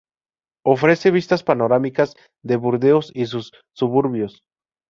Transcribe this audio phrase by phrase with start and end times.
[0.65, 4.41] Ofrece vistas panorámicas de Burdeos y sus suburbios.